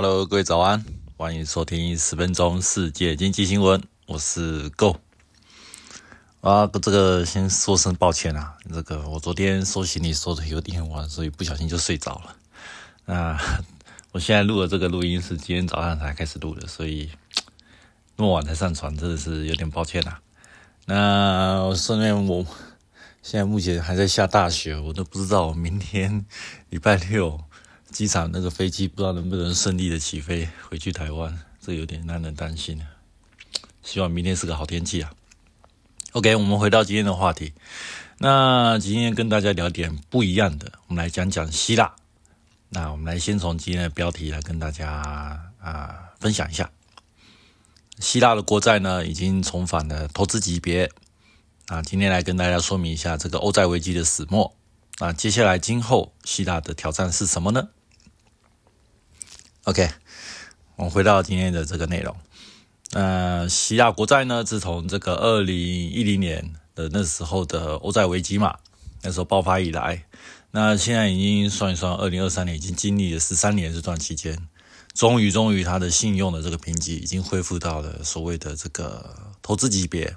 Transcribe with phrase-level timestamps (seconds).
[0.00, 0.84] Hello，各位早安，
[1.16, 4.96] 欢迎收听十分钟世界经济新闻，我是 Go。
[6.40, 12.36] 啊，这个先说声抱歉啊，这个我昨天收行李收的有点晚，所以不小心就睡着了。
[13.06, 13.36] 那
[14.14, 17.10] 我现在录的这个录音是今天早上才开始录的，所以
[18.14, 20.20] 那么晚才上传，真的是有点抱歉啊。
[20.86, 22.46] 那顺便我
[23.20, 26.24] 现在目前还在下大雪，我都不知道明天
[26.68, 27.40] 礼拜六。
[27.90, 32.80] 机场那个飞机不知道能不能顺利的起飞回去台湾，这有点让人担心。
[33.82, 35.10] 希望明天是个好天气啊。
[36.12, 37.52] OK，我们回到今天的话题。
[38.18, 41.94] 那今天跟大家聊点不一样的，我们来讲讲希腊。
[42.68, 46.70] 那我们来先从今天的标题来跟大家啊分享一下，
[47.98, 50.90] 希腊的国债呢已经重返了投资级别。
[51.66, 54.54] 啊，今天来跟大家说明一下这个欧债危机的始末。
[54.98, 57.68] 那接下来今后希腊的挑战是什么呢
[59.68, 59.86] ？OK，
[60.76, 62.16] 我们回到今天的这个内容。
[62.92, 65.54] 呃，希腊国债呢，自从这个二零
[65.90, 68.56] 一零年的那时候的欧债危机嘛，
[69.02, 70.06] 那时候爆发以来，
[70.52, 74.48] 那现在已经算一算，二零二三年已经经历了十三年这段期间，
[74.94, 80.16] 终于终于它的信用的这个评级已经恢复到了所谓的这个投资级别。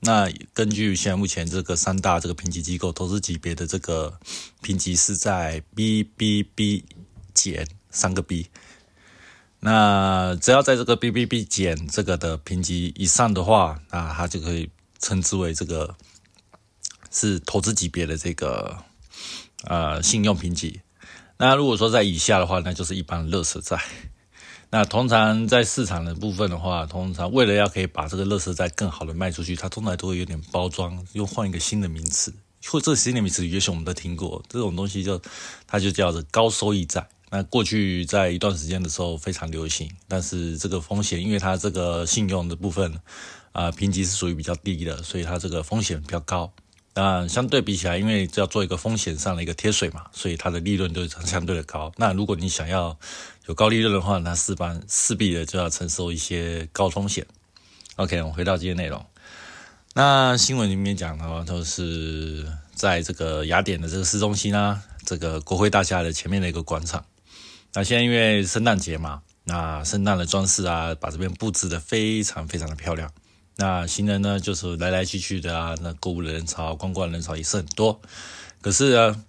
[0.00, 4.18] 那根据现在目前这个三大这个评级机构投资级别的这个
[4.60, 6.82] 评级是在 BBB
[7.32, 8.48] 减三个 B。
[9.60, 15.96] 那只要在这个 BBB 减这个的评级以上的话，那它就可以称之为这个
[17.10, 18.76] 是投资级别的这个
[19.64, 20.80] 呃信用评级。
[21.38, 23.80] 那如果说在以下的话，那就是一般乐色债。
[24.70, 32.32] 那通常在市场的部分的话，通常为了要可以把这个乐色债更好的卖出去，它通常都会有点包装，又换一个新的名词，
[32.66, 35.20] 或这个新的名词也许我们都听过，这种东西就
[35.66, 37.08] 它就叫做高收益债。
[37.30, 42.98] 那过去在一段时间的时候非常流行，但是这个风险，因为它这个信用的部分
[43.52, 46.52] 啊评级是属于比较低的，所以它这个风险比较高。
[46.94, 51.92] 那相对比起来，因为要做一个风险上的一个贴水嘛，所以它的利润都是相对的高。
[51.96, 52.98] 那如果你想要
[53.46, 57.24] 有高利润的话，那势般势必的就要承受一些高风险。
[57.96, 59.04] OK，我们回到今天内容。
[59.94, 67.04] 那新闻里面讲的话，都是在这个雅典的这个市中心啊，这个国会大厦的前面的一个广场。
[67.74, 73.12] 那现在因为圣诞节嘛，那圣诞的装饰啊，把这边布置的非常非常的漂亮。
[73.56, 78.00] 那行人呢，就是来来去去的啊，那购物的人潮、观光人潮也是很多。
[78.60, 79.24] 可是呢，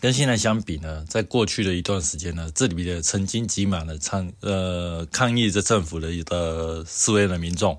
[0.00, 7.78] 跟现在相比呢，在过去的一段时间呢，这里的曾经挤满了抗呃抗议着政府的一个示威的民众，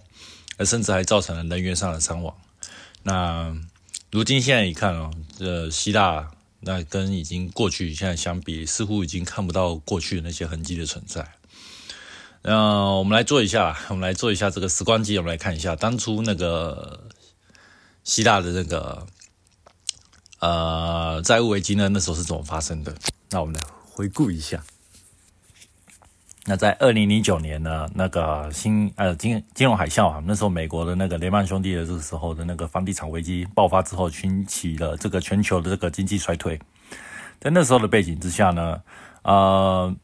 [0.58, 2.36] 而甚至还造成了人员上的伤亡。
[3.04, 3.56] 那
[4.12, 6.30] 如今现在一看哦，这，希腊
[6.66, 11.34] 那跟已经过去现在相比，似乎已经看不到过去的那些痕迹的存在。
[12.42, 12.56] 那
[12.92, 17.08] 我们来做一下，我们来做一下这个时光机，我们来看一下当初那个
[18.04, 19.08] 希腊的那个
[20.40, 22.94] 呃债务危机呢，那时候是怎么发生的？
[23.30, 24.64] 那我们来回顾一下。
[26.46, 36.60] 那在二零零九年呢，那个新呃金金融海啸啊，那时候美国的那个雷曼兄弟的这个时候的那个房地产危机爆发之后，引起了这个全球的这个经济衰退。
[37.40, 38.82] 在那时候的背景之下呢，
[39.24, 39.96] 呃。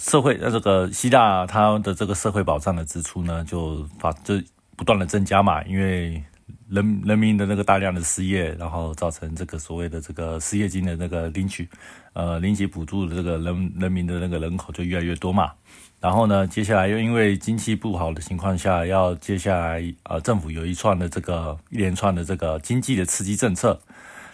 [0.00, 4.34] 社会呃，这个希腊它的这个社会保障的支出呢，就发就
[4.76, 6.22] 不断的增加嘛，因为
[6.68, 11.68] 人人民的那个大量的失业，然后造成这个所谓的这个失业金的那个领取，
[12.12, 15.52] 呃，领取补助的这个人人民的那个人口就越来越多嘛。
[16.00, 23.80] 然后呢，接下来又因为经济不好的情况下，要接下来呃，政府有一串的这个一连串的这个经济的刺激政策，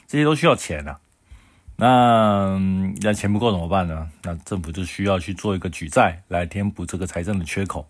[0.07, 0.99] 这些都需要钱啊。
[1.77, 2.59] 那
[3.01, 4.09] 那钱不够怎么办呢？
[4.23, 7.89] 那政府就需要去做一个举债来填补这个财政的缺口。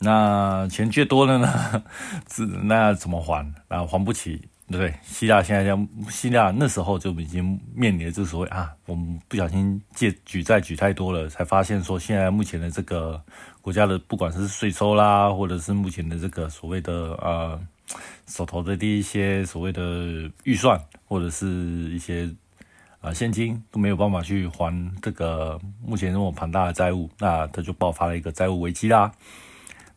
[0.00, 1.82] 那钱借多了呢，
[2.28, 3.46] 是那怎么还？
[3.68, 4.36] 啊，还不起，
[4.68, 4.94] 对不对？
[5.02, 13.22] 希腊现在要希腊那时候就已经面临这所谓啊，我们不小心借举债举太多了，才发现说现在目前的这个
[13.60, 16.92] 国家的不管是税收啦，或者是目前的这个所谓的
[17.22, 17.60] 呃。
[18.28, 22.30] 手头的第一些所谓的预算，或者是一些
[23.00, 24.72] 啊现金都没有办法去还
[25.02, 29.10] 这个目前这么庞大的债务，那它就爆发了一个债务危机啦。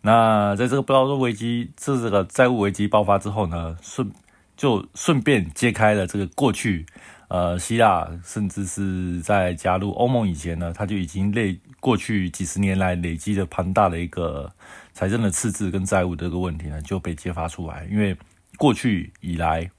[0.05, 4.11] 那在这个不道说危机，这这个债务危机爆发之后呢，顺
[4.57, 6.85] 就顺便揭开了这个过去，
[7.29, 14.51] 呃，希腊甚至是在加入欧盟以前呢，它就已经累过去几十年来累积的庞大的一个
[14.91, 17.87] 财政的赤字跟债务的这个问题呢，就被揭发出来。
[17.89, 18.13] 因为
[18.57, 19.71] 过去以来，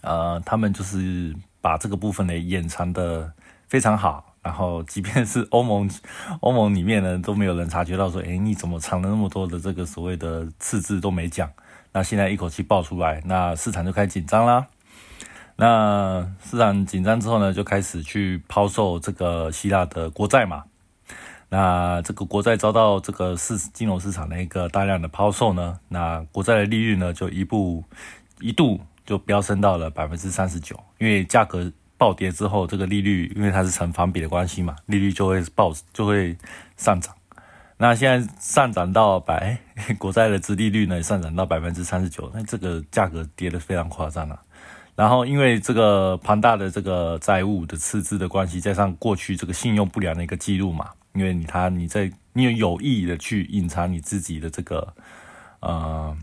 [0.00, 3.32] 呃，他们就是把这个部分呢掩藏的
[3.68, 4.27] 非常好。
[4.48, 5.90] 然后，即便是欧盟，
[6.40, 11.50] 欧盟里面呢都没有人察觉到说，哎，你怎么藏了那么多的这个所谓的赤字都没讲？
[11.92, 14.66] 那现在一口气爆出来，那市场就开始紧张啦。
[15.56, 20.64] 那市场紧张之后呢，就开始去抛售这个希腊的国债嘛。
[21.50, 27.84] 那这个国债遭到这个市金融市场的一个大量的抛售呢，那国债的利率呢就一步
[28.40, 31.70] 一度就飙升到了百分之三十九，因为价格。
[31.98, 36.34] 暴跌之后，这个利率因为它是成反比的关系嘛，利率就会暴就会
[36.76, 37.14] 上涨。
[37.76, 39.58] 那现在上涨到百
[39.98, 44.40] 国债的殖利率呢，上涨到百分之三十九，那这个价格跌得非常夸张了。
[44.96, 54.92] 然后因为这个庞大的这个债务的赤字的关系，加上过去这个信用不良的一个记录嘛，因为你他你在你有有意的去隐藏你自己的这个
[55.60, 56.16] 呃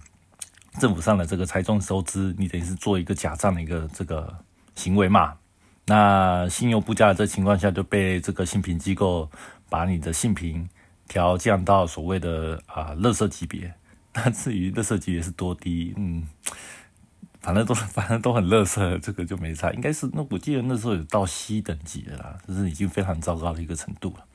[0.80, 4.34] 政府上的这个财政收支，你等于是做一个假账的一个这个
[4.76, 5.34] 行为嘛。
[5.88, 9.30] 那信用不佳的这情况下，就被这个信评机构
[9.70, 10.68] 把你的信评
[11.08, 13.74] 调降到所谓的啊垃圾级别。
[14.14, 16.26] 那至于垃圾级别是多低，嗯，
[17.42, 19.72] 反正都 反正都很垃圾，这个就没差。
[19.74, 24.26] 应该是那我记得那时候有到 C 等级的啦，就是已经非常糟糕的一个程度了。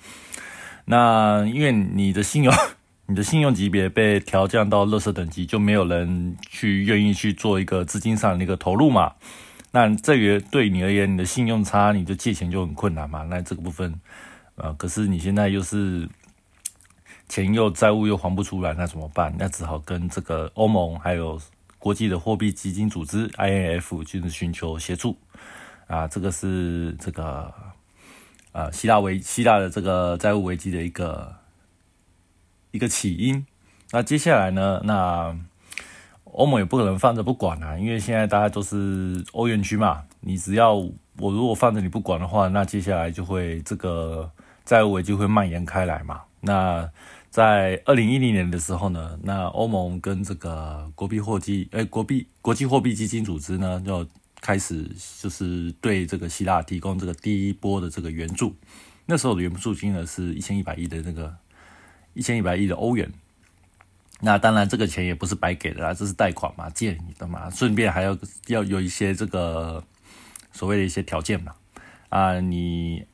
[0.84, 2.54] 那因为你的信用
[3.06, 9.14] 你的信用级别被调降到垃圾等级，就没有人去愿意去做一个资金上的一个投入嘛。
[9.72, 13.22] 那这个对你而言，你的信用差，你就借钱就很困难嘛。
[13.22, 14.00] 那这个部分，
[14.56, 16.08] 呃，可是你现在又是
[17.28, 19.32] 钱又债务又还不出来，那怎么办？
[19.38, 21.40] 那只好跟这个欧盟还有
[21.78, 25.16] 国际的货币基金组织 IMF 就是寻求协助
[25.86, 26.08] 啊。
[26.08, 27.54] 这个是这个
[28.50, 31.36] 呃希腊危希腊的这个债务危机的一个
[32.72, 33.46] 一个起因。
[33.92, 34.80] 那接下来呢？
[34.84, 35.36] 那
[36.32, 44.30] 欧盟也不可能放着不管啊，因为现在大家都是欧元区嘛，你只要我如果放着你不管的话，那接下来就会这个
[44.64, 46.22] 债务危机会蔓延开来嘛。
[46.40, 46.88] 那
[47.28, 54.06] 在二零一零年的时候呢，那欧盟跟这个国币货基，哎，国币国际货币基金组织呢，就
[54.40, 54.88] 开始
[55.20, 58.54] 就是对这个希腊提供这个第一波的这个援助。
[59.06, 61.34] 那时候的援助金额是一千一百亿的那个
[62.14, 63.12] 一千一百亿的欧元。
[64.22, 68.16] 那当然，这个钱也不是白给的啦，这是贷款嘛，借你的嘛，顺便还要
[68.48, 69.82] 要有一些这个
[70.52, 71.54] 所谓的一些条件嘛。
[72.10, 73.06] 啊，你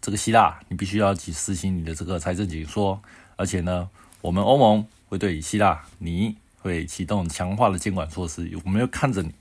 [0.00, 3.00] 这个希腊，你必须要去实行你的这个财政紧缩，
[3.36, 3.88] 而且呢，
[4.20, 9.32] 我们欧盟会对希腊，你会启动强化的监管措施，我们要看着你，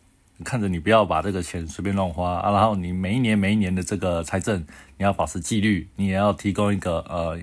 [0.44, 4.60] 看着你不要把这个钱随便乱花啊，然后你每一年每一年的这个财政，
[4.98, 7.40] 你要保持纪律，你也要提供一个呃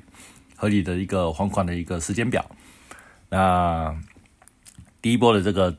[0.56, 2.44] 合理的一个还款的一个时间表。
[3.30, 3.96] 那
[5.00, 5.74] 第一波的这个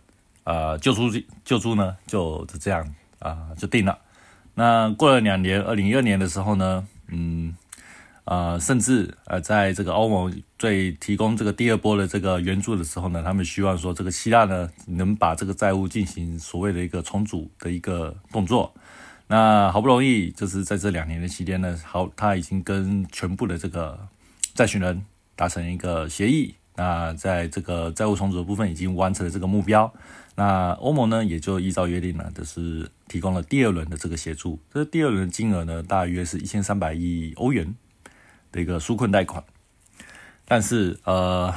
[0.45, 1.11] 呃救助
[1.45, 3.99] 救助呢，就是这样啊就定了。
[4.55, 7.55] 那过了两年，二零一二年的时候呢，嗯
[8.23, 18.73] 呃，甚至呃在这个欧盟最提供这个第二波的这个援助的时候呢，他们希望说这个希腊呢能把这个债务进行所谓的一个重组的一个动作。
[19.27, 23.99] 那好不容易就是在这两年的期间呢，好他已经跟全部的这个
[24.53, 26.55] 债权人达成一个协议。
[26.75, 29.93] 那在这个债务重组的部分已经完成了这个目标，
[30.35, 34.59] 那欧盟呢也就依照约定呢，就是提供了第二轮的这个协助。
[34.73, 37.75] 这第二轮金额呢，大约是一千三百亿欧元
[38.51, 39.43] 的一个纾困贷款。
[40.45, 41.53] 但是呃，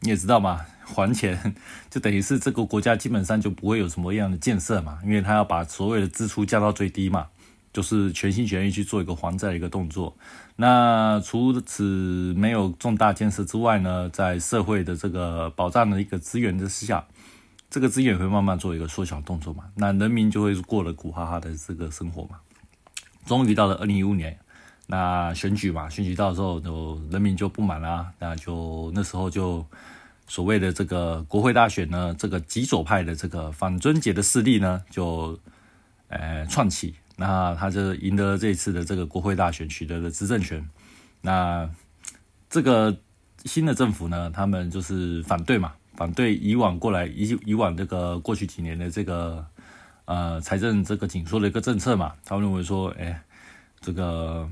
[0.00, 1.54] 你也知道嘛，还钱
[1.90, 7.28] 就等于是这个国家基本上就不会有什么样的建设嘛，因为他要把所有的支出降到最低嘛。
[7.72, 10.16] 就是全心全意去做一个还债的一个动作。
[10.56, 17.06] 那除此没有重大建设之外呢，在社会的这个保障的一个资源的之下，
[17.70, 19.64] 这个资源会慢慢做一个缩小动作嘛。
[19.76, 22.40] 那人民就会过了苦哈哈的这个生活嘛。
[23.26, 24.36] 终于到了二零一五年，
[24.86, 28.10] 那选举嘛，选举到时候就人民就不满啦。
[28.18, 29.64] 那就那时候就
[30.26, 35.38] 所谓的这个国会大选呢，这个极左派的这个反尊节的势力呢，就
[36.08, 36.94] 呃串起。
[37.20, 40.64] 那他就赢得了这次的这个国会大选，取得了执政权。
[41.20, 41.68] 那
[42.48, 42.96] 这个
[43.44, 49.44] 新的政府呢，他们就是反对嘛，反对以往过来以以往这个过去几年的这个
[50.04, 52.14] 呃财政这个紧缩的一个政策嘛。
[52.24, 53.20] 他们认为说，哎，
[53.80, 54.48] 这个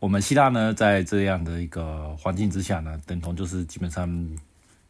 [0.00, 4.28] 我们希腊呢，在这样的一个环境之下呢，等同就是基本上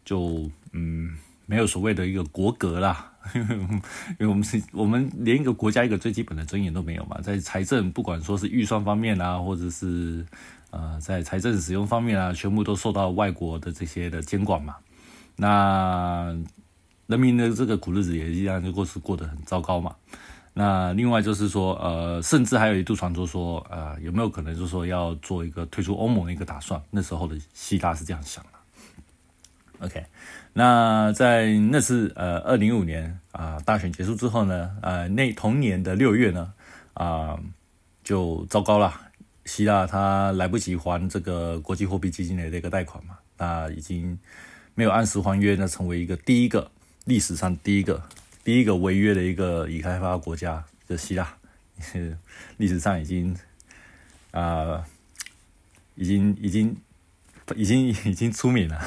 [0.02, 1.14] 就嗯
[1.46, 3.08] 没有所谓的一个国格啦。
[3.34, 10.26] 因为我们是，我们连一个国家一个最基本的尊严都没有嘛，在财政不管说是预算方面啊，或者是
[10.70, 14.75] 呃在财政使用方面啊，全部都受到外国的这些的监管嘛。
[15.37, 16.37] 那
[17.06, 19.94] 人民的这个苦日子也一样，就过是过得很糟糕嘛。
[20.54, 26.82] 那另外就是说，呃，甚至还有一度传说说，呃，有没有可能就是说要做一个退出欧盟的一个打算？
[26.90, 28.44] 那时候的希腊是这样想。
[29.82, 30.04] OK。
[30.54, 36.52] 那在那次呃，二零一五年啊大选结束之后呢，呃，那同年的六月呢，
[36.94, 37.38] 啊，
[38.02, 39.08] 就糟糕了。
[39.44, 44.16] 希腊他来不及还这个国际货币基金的这个贷款嘛，那已经
[44.76, 46.70] 没有按时还约，那成为一个第一个
[47.06, 48.00] 历史上第一个
[48.44, 51.34] 第一个违约的一个已开发国家的希腊，
[52.56, 53.36] 历史上已经
[54.30, 54.84] 啊，
[55.96, 56.76] 已经已经
[57.56, 58.80] 已经已经出名了。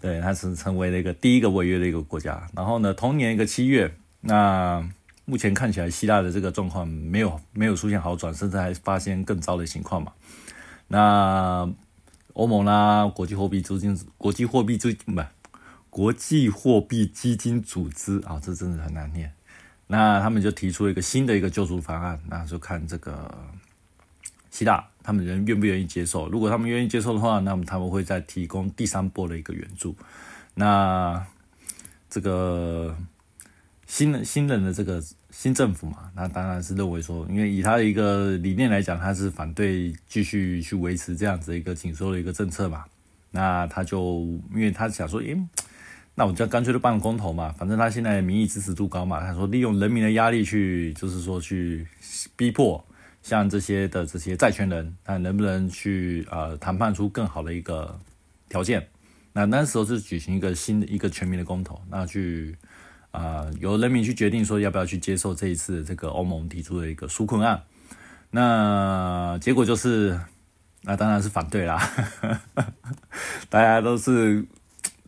[0.00, 2.46] 对，它是成为了一个第一个违约的一个国家。
[2.54, 4.86] 然后呢，同年一个七月，那
[5.24, 10.12] 目前看起来希腊的这个状况没有没有出现好转，甚至还发现更糟的情况嘛。
[10.88, 11.68] 那
[12.34, 15.22] 欧盟啦，国际货币基金、国际货币基不
[15.88, 19.32] 国际货币基金组织啊，这真的很难念。
[19.86, 23.34] 那他们就提出了一个新的一个救助方案，那就看这个
[24.50, 24.84] 希腊。
[25.06, 26.28] 他们人愿不愿意接受？
[26.28, 29.94] 如果他们愿意接受的话，那么他们会再提供第三波的一个援助。
[30.54, 31.24] 那
[32.10, 32.96] 这个
[33.86, 42.84] 新的新人的这个新政府嘛，那当然是认为说，因为以他的一个理念来讲，他是反对继续去维持这样子一个紧缩的一个政策嘛。
[43.30, 44.22] 那他就
[44.52, 45.40] 因为他想说，诶，
[46.16, 49.20] 那我就干脆就办公投嘛，反正他现在民意支持度高嘛。
[49.20, 51.86] 他说利用人民的压力去，就是说去
[52.34, 52.84] 逼迫。
[53.26, 57.98] 像这些的这些债权人，那能不能去呃谈判出更好的一个
[58.48, 58.86] 条件？
[59.32, 62.56] 那那时候是举行一个新的一个全民的公投，那去
[63.10, 67.60] 啊由人民去决定说要不要去接受这一次这个欧盟提出的一个纾困案。
[68.30, 70.20] 那结果就是，
[70.82, 71.82] 那当然是反对啦，
[73.50, 74.46] 大家都是。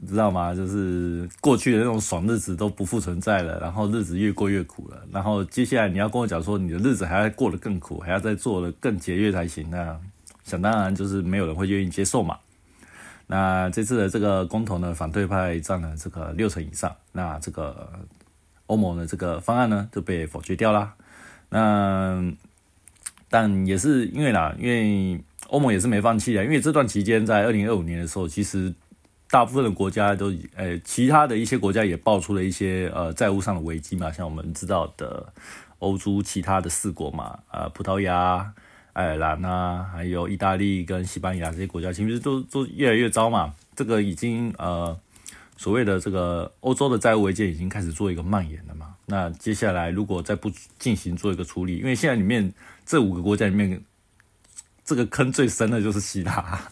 [0.06, 0.54] 知道吗？
[0.54, 5.02] 就是过去的那种爽日子都不复存在了，然后日子越过越苦了。
[5.10, 9.68] 然后接下来你要跟我讲说，你的日子还要过得更苦，还要再做的更节约才行。
[9.70, 9.98] 那
[10.44, 12.38] 想当然就是没有人会愿意接受嘛。
[13.26, 17.90] 那这次的这个公投呢，反对派占了这个六成以上，那这个
[18.66, 20.94] 欧盟的这个方案呢就被否决掉啦。
[21.48, 22.22] 那
[23.28, 28.72] 但也是因为啦，因为欧盟也是没放弃啊，因为这段期间在二零二五年的时候，其实。
[29.30, 35.32] 大部分的国家都，呃，其他的一些国家也爆出了一些呃债务上的危机嘛，像我们知道的
[35.80, 38.54] 欧洲其他的四国嘛，呃，葡萄牙、
[38.94, 43.54] 爱尔兰啊，还有意大利跟西班牙这些国家，其实都都越来越糟嘛。
[43.76, 44.98] 这个已经呃
[45.58, 48.94] 所谓的这个欧洲的债务危机已经开始做一个蔓延了嘛。
[49.04, 52.50] 那接下来如果再不进行做一个处理，因为现在里面
[52.86, 53.80] 这五个国家里面，
[54.84, 56.70] 这个坑最深的就是希腊。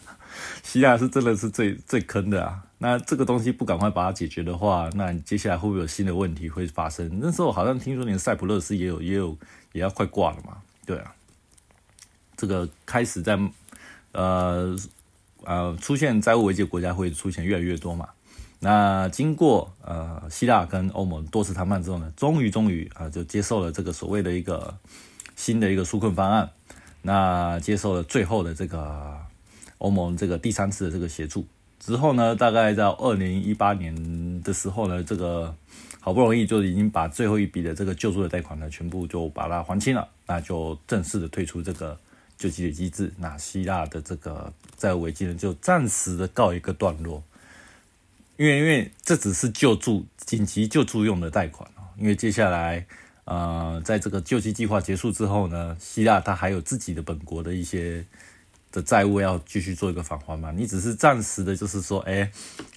[0.77, 2.63] 希腊是真的是最最坑的啊！
[2.77, 7.09] 那这个东西不赶快把它解决的话，那接下来会不会有新的问题会发生？
[7.19, 9.35] 那时候好像听说连塞浦路斯也有也有
[9.71, 10.57] 也要快挂了嘛？
[10.85, 11.15] 对啊，
[12.35, 13.39] 这个开始在
[14.11, 14.77] 呃
[15.45, 18.09] 呃出现债务危机的国家会出现越来越多嘛？
[18.59, 24.77] 那经过呃希腊跟欧盟多次谈判之后呢，终于终于啊就接受了这个所谓的一个
[25.35, 26.51] 新的一个纾困方案，
[27.01, 29.25] 那接受了最后的这个。
[29.79, 31.45] 欧盟这个第三次的这个协助
[31.79, 35.55] 之后呢，大概在二零一八年的时候呢，这个
[35.99, 41.95] 好不容易就已经把最后一笔的这个救助的贷款呢，全部就把它还清了，那就正式的退出这个
[42.35, 43.13] 救济的机制。
[43.17, 47.21] 那希腊的这个债务危机呢，就暂时的告一个段落。
[48.37, 51.69] 因为因为这只是救助紧急救助用的贷款，
[51.99, 52.85] 因为接下来
[53.25, 58.03] 呃，在这个救济计划结束之后呢，希腊它还有自己的本国的一些。
[58.77, 60.51] 的债务要继续做一个返还嘛？
[60.51, 62.31] 你只是暂时的，就是说，哎，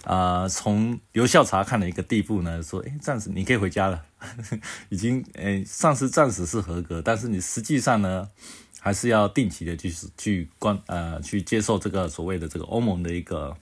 [0.05, 4.03] 啊，从留校查看的一个地步呢，说，哎，暂时你可以回家了，
[4.89, 8.27] 已经，哎，上是暂时是合格，但是你实际上呢，
[8.81, 13.55] 还是要定期的，去去关，呃，去接受这个所谓的这个欧盟的一个，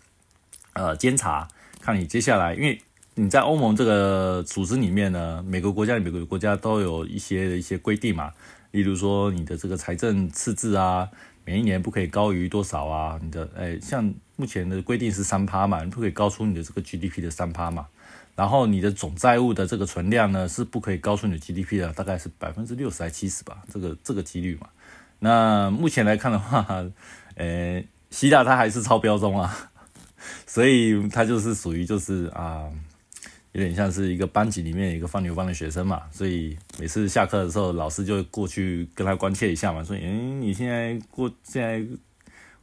[0.75, 1.49] 呃，监察，
[1.81, 2.81] 看你接下来，因为
[3.17, 8.33] 你在欧盟这个组织里面呢，每个国家每个国家都有一些一些规定嘛，
[8.71, 11.09] 例如说你的这个财政赤字啊。
[11.49, 13.19] 每一年不可以高于多少啊？
[13.23, 17.87] 你的诶，像目前的规定是三趴嘛，你不可以高出你的这个 GDP 的三趴嘛。
[18.37, 24.69] 然后你的总债务的这个存量呢是不可以高出你的 GDP 的，大概是百分之六十还七十吧，这个这个几率嘛。
[25.21, 26.67] 那目前来看的话，
[27.37, 29.71] 呃，希腊它还是超标中啊，
[30.47, 32.69] 所以它就是属于就是啊。
[33.53, 41.83] 有点像是一个班级里面一个放牛班的学生嘛，所以每次下课的时候，老师就过去跟他关切一下嘛，说：“诶，你现在过现在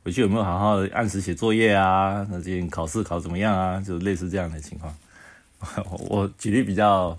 [0.04, 2.25] 回去有没有好好按时写作业啊？
[2.30, 3.82] 那今天考试考怎么样啊？
[3.82, 4.96] 就类似这样的情况。
[6.08, 7.18] 我举例比较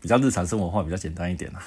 [0.00, 1.60] 比较日常生活化，比较简单一点啦。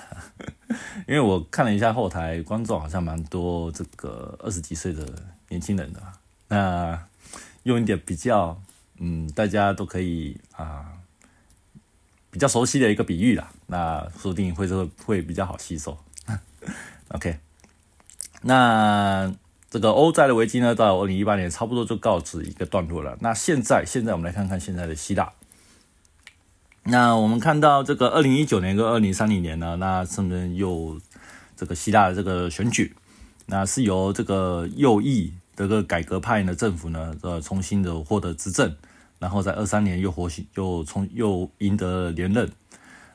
[1.05, 5.05] 因为我看了一下后台观众，好像蛮多这个二十几岁的
[5.49, 6.01] 年轻人的。
[6.47, 6.97] 那
[7.63, 8.57] 用一点比较，
[8.99, 10.93] 嗯，大家都可以啊。
[12.31, 15.97] 比较熟悉的一个比喻啦，那说不定会是会比较好吸收。
[17.09, 17.39] OK，
[18.43, 19.33] 那
[19.69, 23.17] 这个欧债的危机呢，到二零一八年差不多就告止一个段落了。
[23.21, 25.33] 那现在，现在我们来看看现在的希腊。
[26.83, 30.99] 那我们看到这个二零一九年跟二零三零年呢，那甚至又
[31.55, 32.95] 这个希腊的这个选举，
[33.47, 38.75] 那是由这个右翼这个改革派的政府呢，呃，重新的获得执政。
[39.19, 42.49] 然后在二三年又获，又从又赢得连任。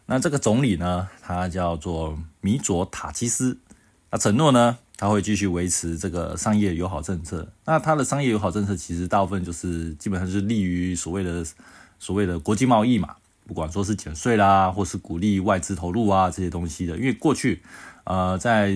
[0.06, 3.58] 那这个总理呢，他叫做米佐塔基斯。
[4.11, 7.50] 他承诺呢，他会继续维持这个商业友好政策。
[7.64, 11.44] 那他的商业友好政策其实大部分就是基本上是利于所谓的
[11.99, 16.96] 所谓的国际贸易嘛，不管说是减税啦，或是鼓励外资投入啊这些东西的。
[16.96, 17.62] 因为过去
[18.04, 18.73] 呃在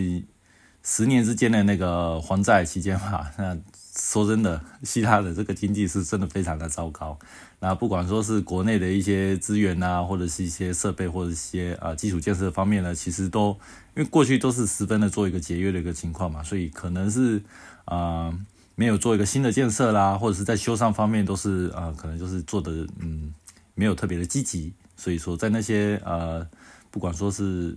[0.83, 3.57] 十年之间的那个还债期间嘛， 那。
[4.01, 7.19] 说真的，希腊的这个经济是真的非常的糟糕。
[7.59, 13.49] 那不管说是国内的一些资源啊，或者是一些设备或者一些啊基础建设方面呢，其实都
[13.97, 17.43] 因为过去都是十分的做一个节约的一个情况嘛，所以可能是
[17.87, 18.33] 啊
[18.77, 23.35] 没有做一个新的建设啦，或者是在修缮方面都是啊可能就是做的嗯
[23.75, 24.73] 没有特别的积极。
[24.97, 26.47] 所以说在那些呃
[26.93, 27.77] 不管说是。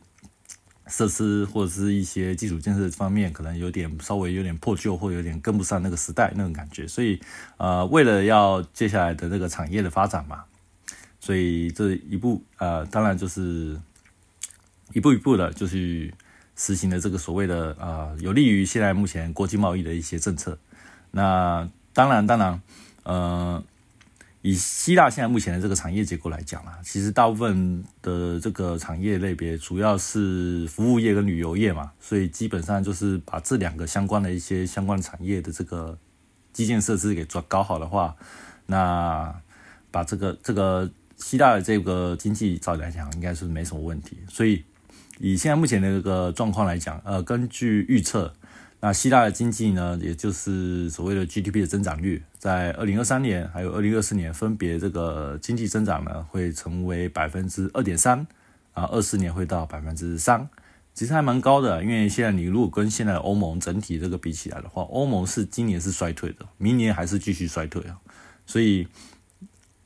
[0.87, 6.87] 设施或者是一些基础建设方面，可能有点稍微有点破旧，或有点跟不上那个时代那种感觉。
[6.87, 7.19] 所以，
[7.57, 10.43] 呃，为了要接下来的那个产业的发展嘛，
[11.19, 13.79] 所以这一步，呃，当然就是
[14.93, 16.13] 一步一步的，就去
[16.55, 20.57] 实行了这个所谓的啊，有利于现在目前国际贸易的一些政策。
[21.11, 22.61] 那当然，当然，
[23.03, 23.63] 呃。
[24.43, 35.97] 以希腊现在目前的这个产业结构来讲啊，其实大部分的这个产业类别主要是服务业跟旅游业嘛，所以基本上就是把这两个相关的一些相关产业的这个
[36.53, 38.15] 基建设施给抓搞好的话，
[38.65, 39.33] 那
[39.91, 44.17] 把这个这个希腊的这个经济照来讲应该是没什么问题。
[44.27, 44.63] 所以
[45.19, 48.33] 以现在目前的这个状况来讲，呃，根据预测。
[48.83, 58.25] 那希腊的经济呢，也就是所谓的 GDP 的增长率，在二零二三年还有二零二四年分别这个经济增长呢，会成为百分之二点三，
[58.73, 60.49] 啊，二四年会到百分之三，
[60.95, 61.83] 其实还蛮高的。
[61.83, 67.99] 因为现在你如果跟现在欧盟整体这个比起来的话，欧盟是今年是衰退的，明年还是继续衰退啊。
[68.47, 68.87] 所以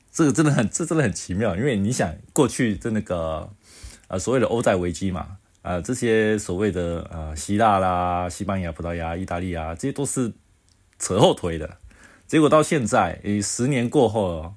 [0.09, 1.57] 这个真的很，这真的很奇妙。
[1.57, 3.49] 因为你想过去的那个
[4.07, 5.35] 呃所谓的欧债危机嘛。
[5.65, 10.31] 啊，这些所谓的呃希腊啦、西班牙、葡萄牙、意大利啊，这些都是
[10.99, 11.77] 扯后腿的。
[12.27, 14.53] 结果到现在，诶，十年过后，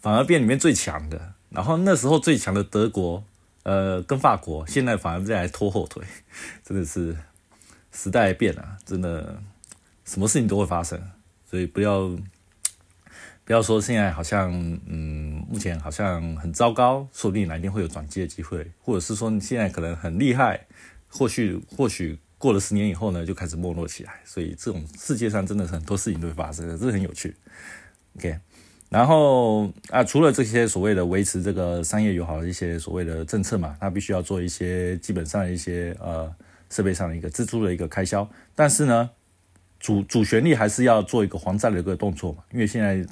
[0.00, 1.34] 反而变里面最强的。
[1.50, 3.22] 然后那时候最强的德国，
[3.64, 6.02] 呃，跟法国，现在反而在拖后腿，
[6.64, 7.14] 真的是
[7.92, 9.42] 时代变了，真的
[10.06, 10.98] 什么事情都会发生，
[11.50, 12.10] 所以不要。
[13.46, 14.52] 不要说现在好像，
[14.86, 20.66] 嗯，目前好像很糟糕，说不定哪一天会有转机的机会，或者是说你现在可能很厉害，
[21.06, 24.14] 或许或许过了十年以后呢，就开始没落起来。
[24.24, 27.36] 所以这种世界上真的是很多事情都会发生，这很有趣。
[28.16, 28.36] OK，
[28.88, 36.28] 然后啊，除了这些所谓的维持这个商业友好的一些所谓的政策嘛，它必须要做一些基本上一些呃
[36.68, 39.08] 设备上的一个支出的一个开销，但是呢，
[39.78, 43.06] 主主旋律还是要做一个还债的一个动作嘛，因为现在。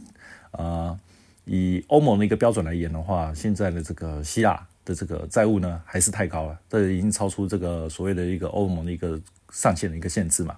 [0.57, 0.99] 啊，
[1.45, 10.57] 以欧盟的一个标准来言的话，现在的这个希腊的这个债务呢，还是太高了，这已经超出这个所谓的一个欧盟的一个上限的一个限制嘛。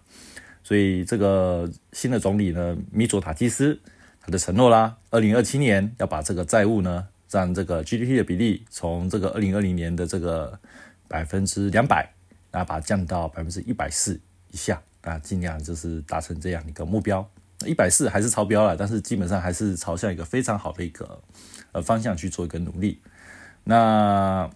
[0.62, 3.78] 所以这个新的总理呢，米佐塔基斯
[4.20, 10.59] 他的承诺啦，二零二七年要把这个债务呢，占这个 GDP 的比例从这个二零二零年的这个
[11.06, 12.12] 百分之两百，
[12.50, 17.26] 那把它降到百分之一百四以下，啊，尽量就是达成这样一个目标。
[17.64, 21.22] 一百四还是超标了，但是基本上还是朝向一个非常好的一个
[21.72, 23.00] 呃方向去做一个努力。
[23.64, 24.50] 那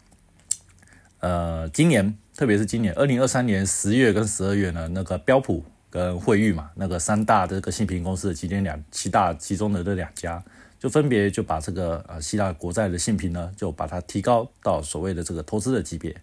[1.20, 10.42] 呃，今年特别是今年二零二三年十月跟十二月呢，那个标普跟惠誉嘛，那个三大这个信评公司的今天两七大其中的这两家
[10.78, 16.16] 就分别就把这个呃希腊国债的信评呢，就把它提高到所谓的这个投资的级别。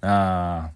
[0.00, 0.70] 那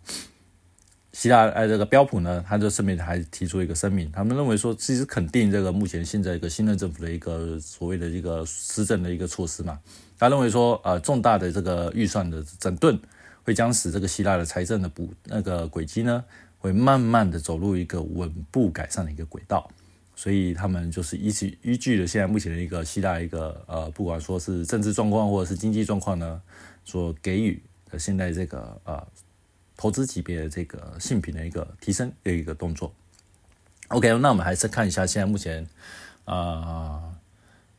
[1.17, 9.81] 希腊哎这个标普呢，他就顺便还提出一个声明，他们认为说，其实肯定这个目前现在一个新任政府的一个所谓的一个施政的一个措施嘛。
[10.19, 13.01] 他认为说，呃，重大的这个预算的整顿，
[13.45, 16.23] 会将使这个希腊的财政的补那个轨迹呢，
[16.59, 19.71] 会慢慢的走入一个稳步改善的一个轨道。
[20.15, 26.43] 所以他们就是依据依据了现在目前的一个希腊一个呃，不管说是政治状况或者是经济状况呢，
[26.85, 29.03] 所给予的现在这个呃
[29.77, 32.93] 投资级别的这个性品的一个提升的一个动作。
[33.89, 35.67] OK，那我们还是看一下现在目前
[36.25, 37.15] 啊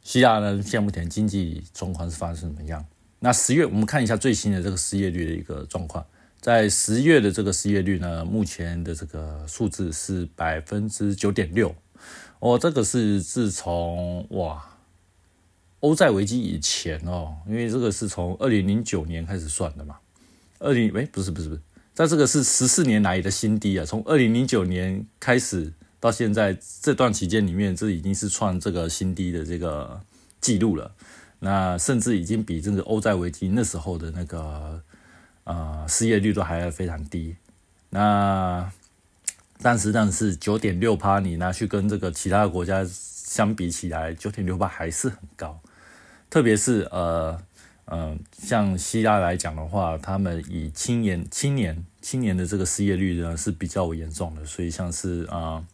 [0.01, 2.85] 希腊呢现在目前经济状况是发生怎么样？
[3.19, 6.05] 那十月我们看一下最新的这个失业率的一个状况，
[6.39, 11.75] 在十月的这个失业率呢，目前的这个数字是百分之九点六。
[12.39, 14.63] 哦，这个是自从哇
[15.79, 19.97] 欧债危机以前哦，因为这个是从二零零九年开始算的嘛。
[20.59, 21.61] 二零哎，不是不是不是，
[21.97, 23.83] 在这个是十四年来的新低啊。
[23.83, 29.99] 从二零零九年开始到现在这段期间里面，这已经是创这个新低的这个
[30.39, 30.91] 记录了。
[31.39, 34.79] 那甚至已经比这个欧债危机那时候的那个
[35.45, 37.35] 呃失业率都还非常低。
[37.89, 38.71] 那
[39.63, 45.59] 但实际上是九点六趴，你拿去跟这个其他国家相比起来，九点六趴还是很高。
[46.29, 47.41] 特别是呃
[47.89, 55.65] 呃，像希腊来讲的话，他们以青年青年青年的这个失业率呢是比较严重的，所以像是啊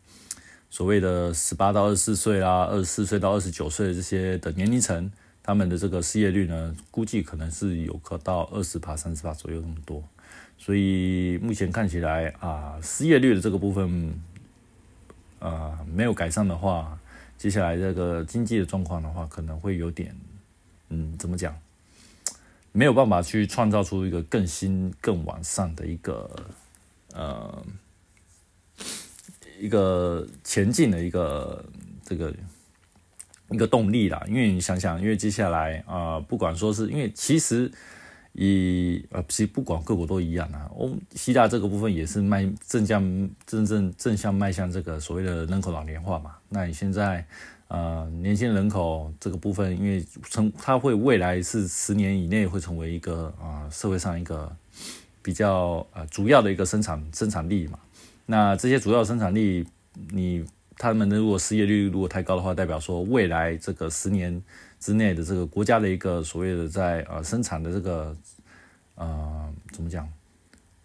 [0.69, 10.03] 所谓的十八到二十四岁啦，二十四岁到二十九岁的这些的年龄层，他们的这个失业率呢，估计可能是有可到二十趴、三十趴左右那么多。
[10.55, 14.13] 所以目前看起来啊，失业率的这个部分，
[15.39, 16.95] 呃，没有改善的话，
[17.39, 20.15] 接下来这个经济的状况的话，可能会有点，
[20.89, 21.57] 嗯，怎么讲？
[22.73, 26.29] 没有办法去创造出一个更新、更完善的一个，
[27.13, 27.65] 呃，
[29.57, 31.63] 一个前进的一个
[32.03, 32.33] 这个
[33.49, 34.21] 一个动力啦。
[34.27, 37.71] 因为你想想，因为接下来啊，不管说是因为其实。
[38.35, 40.67] 以呃，其实不管各国都一样啊。
[40.75, 46.35] 欧希腊这个部分也是迈正向、正正正向迈向这个所谓的人口老龄化嘛。
[46.49, 47.23] 那你现在
[47.73, 54.55] 呃，年轻人口这个部分，因为成它会未来是十年以内会成为一个啊社会上一个
[55.23, 57.79] 比较呃主要的一个生产生产力嘛。
[58.27, 59.65] 那这些主要生产力，
[60.11, 60.45] 你
[60.77, 64.41] 他们的如果失业率如果太高的话，代表说未来这个十年。
[64.83, 68.13] 之内的这个国家的一个所谓的在呃生产的这个
[68.95, 70.05] 呃怎么讲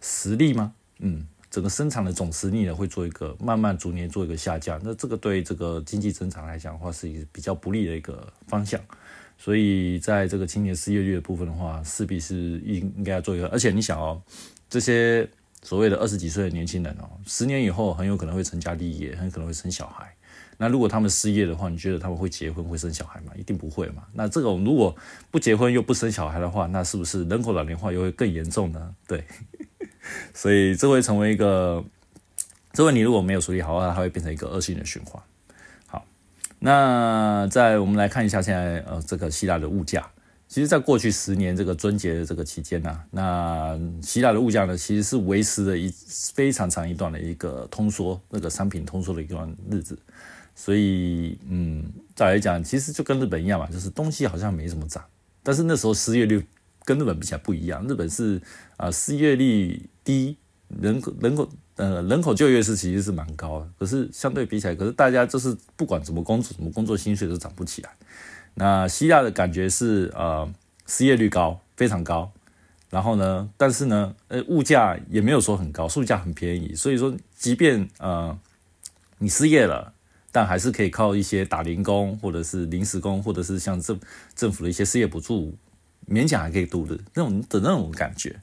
[0.01, 0.72] 实力吗？
[1.01, 8.80] 嗯，整个生产的总实力呢会做一个慢慢逐年做一个下降，那这个对这个经济增长来讲的话是一个比较不利的一个方向，
[9.38, 14.20] 所以在这个青年失业率的部分的话，势必是应应该要做一个，而且你想哦，
[14.68, 15.28] 这些
[15.62, 20.14] 所谓的二十几岁的年轻人哦，十年以后很有可能会成家立业，很可能会生小孩。
[20.61, 23.32] 那如果他们失业的话，你觉得他们会结婚会生小孩吗？
[23.37, 24.02] 一定不会嘛。
[24.12, 24.94] 那这种如果
[25.30, 28.92] 不结婚又不生小孩的话，那是不是人口老龄化又会更严重呢？
[29.06, 29.24] 对，
[30.35, 31.85] 所以这会成为一个，
[32.73, 35.23] 这问题如果没有处理好的话，它会变成一个恶性的循环。
[35.87, 36.05] 好，
[36.59, 40.09] 那在我们来看一下现在呃这个希腊的物价，
[40.49, 45.92] 其实在过去十年这个春节的这个期间呢，那希腊的物价呢其实是维持了一
[46.35, 49.99] 非常长一段的一个通缩，那个商品通缩的一段日子。
[50.61, 51.85] 所以，嗯，
[52.16, 55.05] 再来讲，其实就跟日本一样嘛，就是东西好像没怎么涨，
[55.40, 56.44] 但是那时候失业率
[56.88, 58.40] 跟日本比起来不一样，日本是
[58.79, 60.38] 啊失业率低，
[60.81, 61.46] 人口人口
[61.77, 67.90] 呃人口就业是其实是蛮高的，可是相对比起来，可是大家就是不管怎么工作，怎么工作薪水都涨不起来。
[68.55, 70.51] 那希腊的感觉是呃
[70.87, 72.33] 失业率高，非常高，
[72.88, 78.38] 然后呢，但是呢，呃物价也没有说很高，物价很便宜，所以说即便呃
[79.18, 79.92] 你失业了。
[80.31, 83.98] 但还是可以靠一些打零工，或者是临时工，或者是像政
[84.37, 85.57] 政府的一些失业补助，
[86.11, 88.35] 勉强还可以度日那种的那种感觉。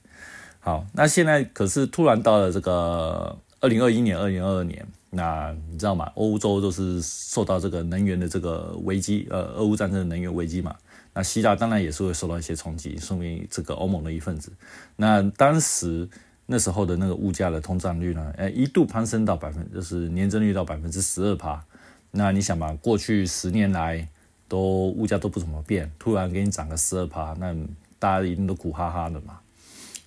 [0.60, 6.10] 好，那现在可是突然到了这个二零二一年、二零二二年，那你知道吗？
[6.14, 10.74] 欧洲都是受到这个能源的这个危机，呃，俄乌战争的能源危机嘛。
[11.14, 14.52] 那希腊当然也是会受到一些冲击，说明这个欧盟的一份子。
[14.96, 16.08] 那当时
[16.46, 21.64] 那时候的那个物价的通胀率呢，哎，一度攀升到百分，就是年增率到百分之十二趴。
[22.10, 24.06] 那你想嘛，过去十年来
[24.48, 27.54] 都物价都不怎么变，突然给你涨个十二趴，那
[27.98, 29.38] 大家一定都苦哈哈的嘛。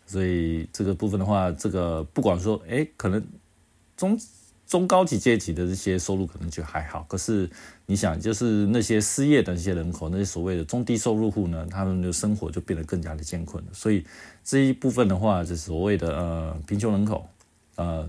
[0.05, 3.23] 所以这个部分的话，这个不管说，哎，可能
[3.95, 4.19] 中
[4.65, 7.49] 中高级阶级的这些收入可能就还好，可是
[7.85, 13.63] 你想，就是那些失业的那些人口，那些所谓的中低收入户呢，他们的生活就变得更加的艰困。
[13.73, 14.05] 所以
[14.43, 17.27] 这一部分的话，就是所谓的呃贫穷人口，
[17.75, 18.07] 呃，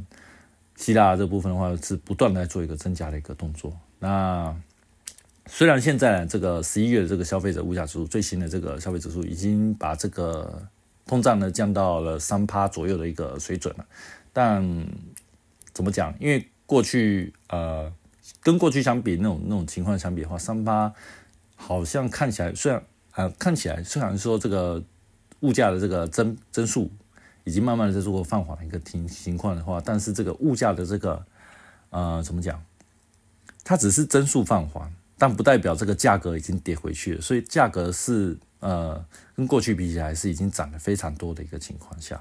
[0.77, 3.73] 希腊这部分的话是不断在做一个增加的一个动作。
[3.99, 4.55] 那
[5.53, 10.63] 虽然现在这个十一月的这个消费者物价指数最新的这个消费指数已经把这个
[11.07, 13.85] 通胀呢降到了三趴左右的一个水准了，
[14.33, 14.65] 但
[15.73, 16.15] 怎么讲？
[16.21, 17.93] 因为过去呃，
[18.41, 20.95] 跟过去相比，那种那种情况相比的话，三八
[21.57, 24.81] 好像看起来虽然啊，看起来虽然说这个
[25.41, 26.89] 物价的这个增增速
[27.43, 31.27] 已经慢慢的在做放缓的一个情情况的话，但是这个物价的这个
[31.91, 32.65] 呃，怎么讲？
[33.65, 37.21] 它只是增速放缓，但不代表这个价格已经跌回去了。
[37.21, 39.05] 所以价格是呃，
[39.37, 42.19] 跟过去比起来是已经涨了非常多的一个情况下。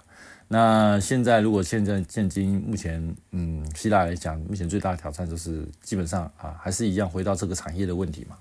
[0.50, 8.36] 那现在，如果现在现今目前，嗯，希腊来讲，目前最大的挑战就是基本上啊，还是一样回到这个产业的问题嘛。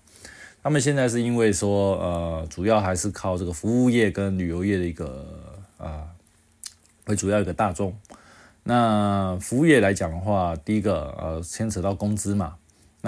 [0.60, 6.08] 他们现在是因为说，呃，主要还是靠这个服务业跟旅游业的一个啊
[7.06, 7.96] 为主要一个大众。
[8.64, 12.56] 那服务业来讲的话，第一个呃牵扯到工资嘛。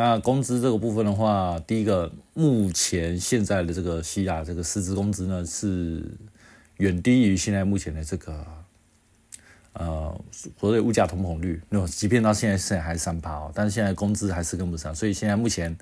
[0.03, 6.03] 那工资这个部分的话，第一个目前现在的这个希腊这个薪资工资呢是
[6.79, 8.47] 远低于现在目前的这个。
[9.73, 15.75] 呃，所谓物价通膨率，那即便到现在现在还三趴哦，但是现在工资还是跟不上，所以现在目前，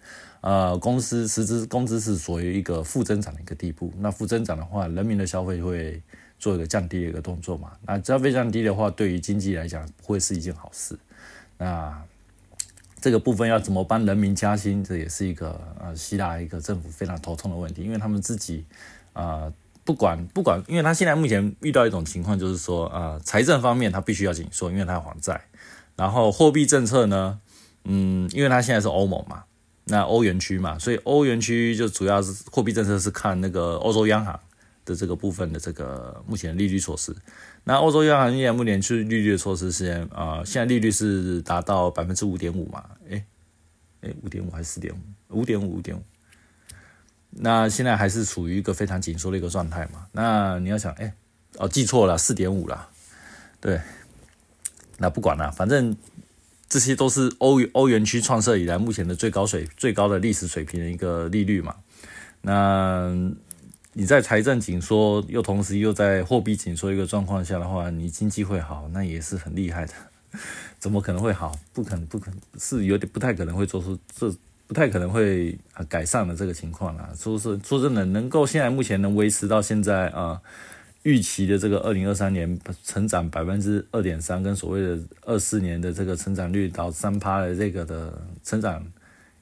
[0.43, 3.91] 呃，公司实资工资是属于一个负增长的一个地步。
[3.99, 6.03] 那负增长的话，人民的消费会
[6.39, 7.73] 做一个降低的一个动作嘛？
[7.87, 10.97] 那消费降低的话，对于经济来讲不会是一件好事。
[11.57, 11.99] 那
[13.09, 18.67] 这个部分要怎么帮人民加薪，这也是一个呃希腊一个政府非常头痛的问题，因为他们自己
[19.15, 19.51] 啊。
[19.85, 25.41] 不管不管，因为他现在目前遇到一种情况，就是说，呃，财政方面他必须要紧缩，因为他还债。
[25.97, 27.41] 然后货币政策呢，
[27.85, 29.45] 嗯，因为他现在是欧盟嘛，
[29.85, 34.39] 那欧元区嘛，所以欧元区就主要是货币政策是看那个欧洲央行
[34.85, 37.17] 的这个部分的这个目前利率措施。
[37.69, 42.83] 那欧洲央行现在目前去利率的措施是，啊，现在利率是达到百分之五点五嘛？
[43.11, 43.23] 诶
[44.01, 44.95] 诶，五点五还是四点
[45.29, 45.41] 五？
[45.41, 46.03] 五点五，五点五。
[47.29, 50.07] 那现在还是处于一个非常紧缩的一个状态嘛？
[50.13, 51.13] 那你要想，哎，
[51.59, 52.89] 哦，记错了，四点五了，
[53.61, 53.79] 对。
[54.97, 55.95] 那不管了，反正
[56.71, 61.77] 这些都是欧欧元区创设以来目前的最高水最高的历史水平的一个利率嘛。
[62.41, 63.15] 那
[63.99, 69.93] 你在财政紧缩又同时又在货币紧缩一个状况下的话，你经济会好，那也是很厉害的。
[70.79, 71.59] 怎么可能会好？
[71.73, 74.33] 不可能，不可能是有点不太可能会做出这。
[74.69, 77.11] 不太可能会啊改善的这个情况啦。
[77.17, 80.41] 说是说真的，能够现在目前能维持到现在啊
[81.03, 88.87] 预期的这个二零二三年成长百分之二点三，跟所谓的二四年的这个成长率到三趴的这个的成长，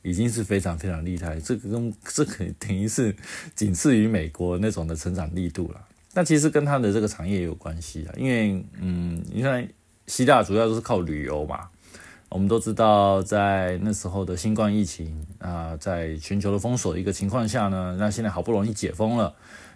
[0.06, 1.40] 已经是非常非常厉害。
[1.40, 3.14] 这个跟这个等于是
[3.54, 5.80] 仅次于美国那种的成长力度了。
[6.14, 9.68] 那其实跟它的这个产业也有关系啊，因为嗯，你看
[10.06, 11.68] 希腊主要都是靠旅游嘛。
[12.28, 19.32] 我们都知道，在那时候的新冠疫情啊，在全球的封锁一个情况下呢，那现在好不容易解封了，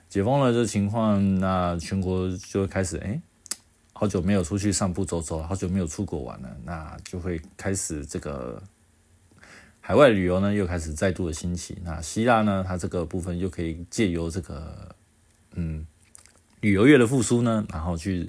[0.09, 3.21] 解封了这情况，那全国就会开始，哎，
[3.93, 8.61] 好久没有出去散步走走，好久没有出国玩了，那就会开始这个
[9.91, 11.77] 海外旅游呢，又开始再度的兴起。
[11.83, 14.95] 那希腊呢，它这个部分又可以借由这个
[15.55, 15.85] 嗯
[16.61, 18.29] 旅游业的复苏呢，然后去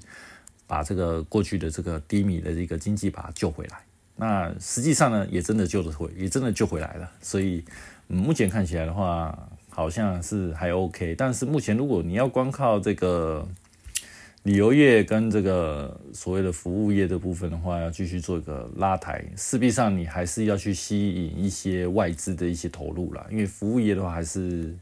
[0.66, 3.84] 把这个过去的这个低迷的这个经济把它救回来。
[4.16, 7.12] 那实际上呢，也真的救得回，也真的救回来了。
[7.22, 7.64] 所以，
[8.08, 11.14] 目前看起来的话，好像是还 OK。
[11.16, 13.48] 但是目前，如果你要光靠这个
[14.44, 23.26] 旅游业跟这个所谓的服务业的部分的话，要继续做一个拉抬，势必上你还是要去吸引一些外资的一些投入啦。
[23.30, 24.76] 因为服务业的话，还是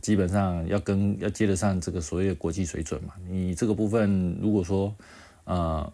[0.00, 3.14] 基本上要跟要接得上这个所谓的国际水准嘛。
[3.28, 4.94] 你这个部分，如果说
[5.44, 5.92] 呃。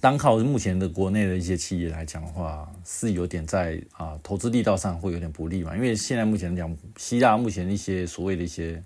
[0.00, 5.74] 单靠目前的国内的一些企业来讲的话，是有点在啊投资力道上会有点不利嘛。
[5.74, 8.82] 因为现在目前讲，希腊目前一些所谓的一些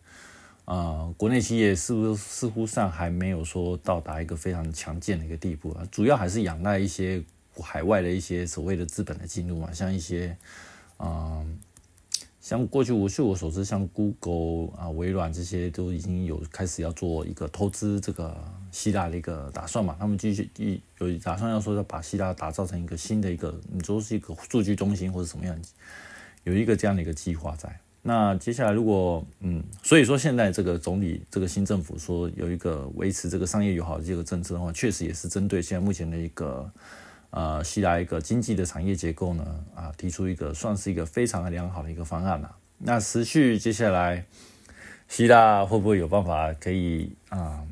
[0.69, 5.89] 啊国内企业，是不似乎上还没有说到达一个非常强健的一个地步啊？
[5.91, 7.23] 主要还是仰赖一些
[7.61, 10.37] 海外的一些所谓的资本的进入嘛，像一些
[10.99, 11.59] 嗯。
[12.41, 18.35] 像过去我据我所知，像 Google 啊、微软这些都已经有开始要做一个投资这个
[18.73, 19.95] 希腊的一个打算嘛。
[19.99, 25.61] 他们继续一有打算要说要把希腊打造成一个新的一个，你说是一个数据中心或者什么样，
[26.45, 27.79] 有一个这样的一个计划在。
[28.09, 36.73] 那接下来如果嗯，所以说现在这个总理这个新政府说有一个维持这个商业友好的这个政策的话，确实也是针对现在目前的一个
[37.29, 39.45] 呃希腊一个经济的产业结构呢
[39.75, 42.57] 啊提出一个算是一个非常良好的一个方案了。
[42.79, 44.25] 那持续接下来
[45.07, 47.63] 希腊会不会有办法可以啊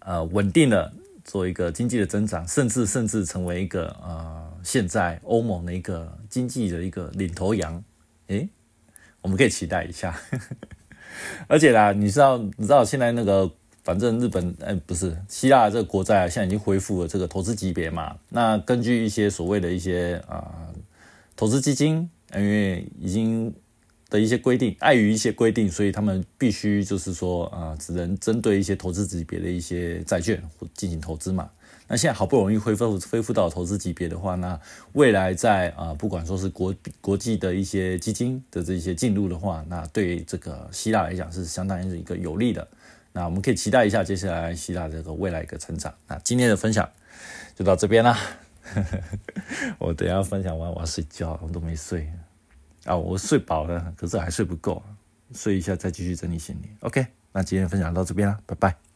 [0.00, 0.92] 呃稳定的
[1.24, 7.82] 做一个经济的增长，甚至甚至成为一个呃现在欧盟的一个经济的一个领头羊？
[8.26, 8.46] 诶，
[9.22, 10.18] 我们可以期待一下。
[11.48, 13.50] 而且啦，你知道你知道现在那个
[13.82, 18.16] 反正日本哎不是希腊这个国债啊现在已经恢复了这个投资级别嘛？
[18.28, 20.68] 那根据一些所谓的一些啊
[21.36, 23.54] 投资基金，因为已经。
[24.10, 30.42] 的一些规定，碍于一些规定，所以他们必须就是说啊，只能针对一些投资级别的一些债券
[30.74, 31.48] 进行投资嘛。
[31.92, 34.58] 那现在好不容易恢复恢复到投资级别的话，那
[34.92, 42.68] 未来在啊，不管说是国国际的一些基金的这些进入的话，那对这个希腊来讲是相当于是一个有利的。
[43.12, 45.92] 那我们可以期待一下接下来希腊这个未来一个成长。
[46.06, 46.88] 那今天的分享
[47.56, 48.16] 就到这边啦。
[49.78, 52.08] 我等下分享完我要睡觉，我都没睡。
[52.84, 54.80] 啊，我睡饱了，可是还睡不够，
[55.34, 56.68] 睡一下再继续整理行李。
[56.82, 58.89] OK，那今天分享到这边啦，拜拜。